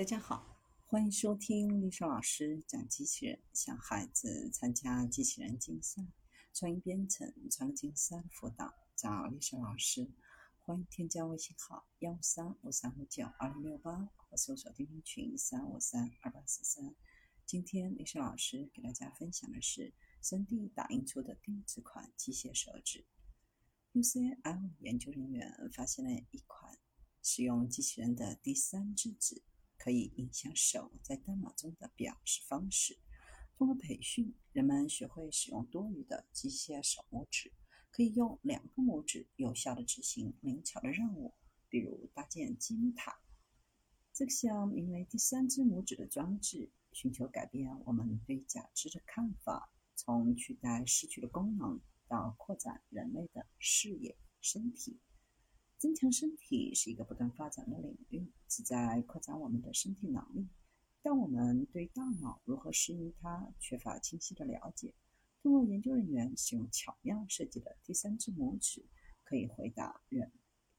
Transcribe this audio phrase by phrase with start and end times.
[0.00, 0.56] 大家好，
[0.86, 6.02] 欢迎收听丽莎老师讲机器人，小孩子参加机器人竞赛、
[6.54, 10.10] 创意编程、创竞赛的辅导，找丽莎老师。
[10.60, 16.94] 欢迎添加微信号幺五三五三五九二零六八，或搜索钉钉群三五三二八四三。
[17.44, 19.92] 今天丽莎老师给大家分享的是
[20.22, 23.04] 3D 打印出的定制款机械手指。
[23.92, 26.78] UCL 研究人员发现了一款
[27.22, 29.42] 使用机器人的第三只指。
[29.82, 32.98] 可以影响手在大脑中的表示方式。
[33.56, 37.50] 通过培训，人们学会使用多余的机械手拇指，
[37.90, 41.32] 可以用两个拇指有效地执行灵巧的任务，
[41.70, 43.22] 比如搭建金塔。
[44.12, 55.00] 这项名为“第三只拇指”的装置，寻求改变我们对假肢的看法，从取代失去的功能，到扩展人类的视野、身体。
[55.80, 60.46] 增强身体是一个不断发展的领域，旨在扩展我们的身体能力。
[61.00, 64.92] 但我们对大脑如何适应它缺乏清晰的了解。
[65.42, 68.84] 通过研究人员使用巧妙设计的第三只拇指，
[69.24, 70.30] 可以回答人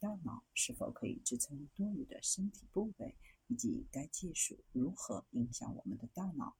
[0.00, 3.14] 大脑是否可以支撑多余的身体部位，
[3.46, 6.56] 以及该技术如何影响我们的大脑。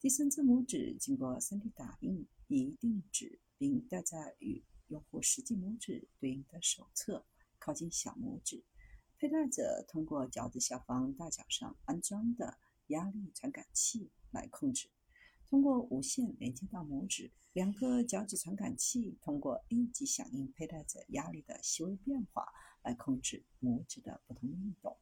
[0.00, 7.24] 第三只拇指经过 3D 打印，以定指，并戴在与用户实际拇指对应的手侧。
[7.58, 8.62] 靠近小拇指，
[9.18, 14.88] 佩戴者通过脚趾下方大脚上安装的压力传感器来控制。
[15.46, 22.46] 通过无线连接到拇指，两个脚趾传感器通过立即响应佩戴者压力的细微变化
[22.82, 24.96] 来控制拇指的不同运动。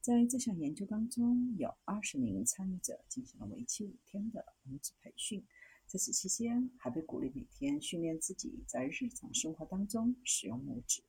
[0.00, 5.46] 在这项研究当中，有二十名参与者进行了为期五天的拇指培训，
[5.86, 11.02] 在此期间还被鼓励每天训练自己在日常生活当中使用拇指。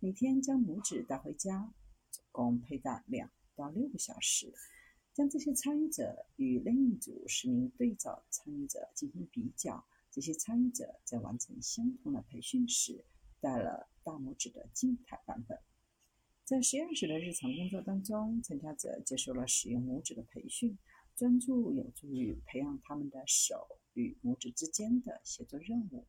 [0.00, 1.74] 每天将拇指带回家，
[2.12, 4.54] 总共佩戴两到六个小时。
[5.12, 13.04] 将这些参与者与另一组十名对照参与者进行比较，这些参与者在完成相同的培训时，
[13.40, 15.58] 戴了大拇指的静态版本。
[16.44, 20.78] 在实验室的日常工作当中，参加者接受了使用拇指的培训，
[21.16, 26.06] 专注有助于培养他们的手与拇指之间的协作任务，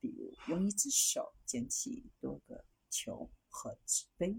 [0.00, 2.49] 比如用一只手捡起多个。
[2.90, 4.36] 球和纸杯，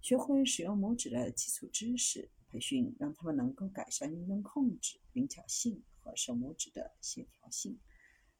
[0.00, 2.30] 学会使用拇指的基础知识。
[2.50, 7.76] 培训让他们能够改善运动控制、灵巧性和手拇指的协调性。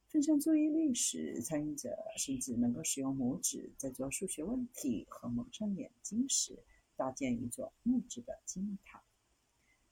[0.07, 6.63] 分散注意力时，参与者甚至能够使用拇指在做数学问题和蒙上眼睛时
[6.95, 9.03] 搭建一座木质的金字塔。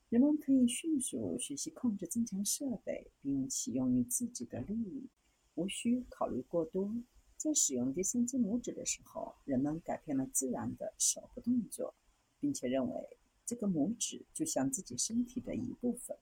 [0.07, 5.09] 人们可以迅速学习控制增强设备，并用其用于自己的利益，
[5.55, 6.95] 无需考虑过多。
[7.43, 11.93] 在使用第三只拇指的时候，人们改变了自然的手部动作，
[12.39, 16.17] 并且认为这个拇指就像自己身体的一部分。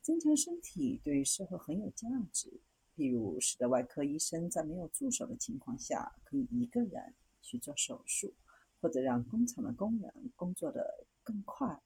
[0.00, 2.62] 增强身体对于社会很有价值，
[2.96, 8.32] 譬如使得外科医生在没有助手的情况下可以一个人去做手术，
[8.80, 11.78] 或者让工厂的工人工作得更快。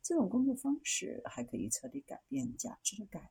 [0.00, 3.28] 这种工作方式还可以彻底改变假肢的感。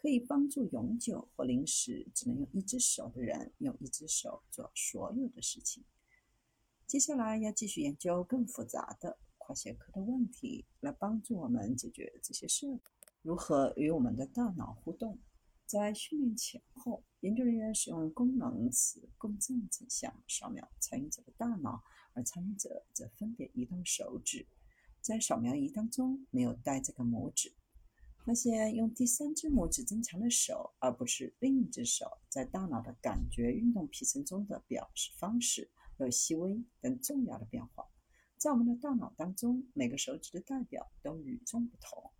[0.00, 5.84] 可以帮助永久或临时只能用一只手的人用一只手做所有的事情。
[6.86, 12.78] 接下来要继续研究更复杂的跨学科的问题，来帮助我们解决这些事
[13.22, 15.18] 如何与我们的大脑互动。
[15.66, 21.82] 在训练前后，研究人员使用功能磁共振成像扫描参与者的大脑，
[22.14, 24.46] 而参与者则分别移动手指。
[25.02, 27.52] 在扫描仪当中没有带这个拇指。
[28.28, 37.88] 发现用第三只拇指增强的手，而不是另一只手，在大脑的感觉运动皮层中的表示方式有细微但重要的变化。
[38.36, 42.10] 在我们的大脑当中，每个手指的代表都与众不同。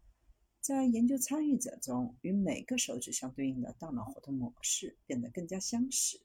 [0.62, 6.18] 在研究参与者中，与每个手指相对应的大脑活动模式变得更加相似。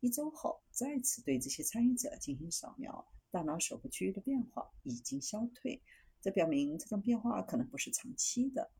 [0.00, 5.80] 一周后，再次对这些参与者进行扫描，大脑手部区域的变化已经消退。
[6.20, 8.70] 这表明这种变化可能不是长期的。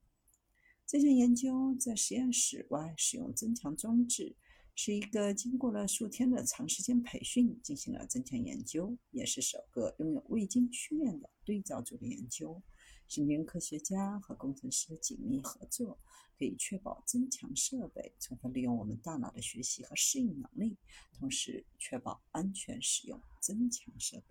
[0.90, 4.34] 这项研究在实验室外使用增强装置，
[4.75, 12.60] 是一个经过了数天的长时间培训进行了增强研究，也是首个拥有未经训练的对照组的研究。
[13.06, 15.96] 神经科学家和工程师的紧密合作，
[16.37, 20.76] 可以确保增强设备充分利用我们大脑的学习和适应能力，
[21.12, 24.25] 同时确保安全使用增强设备。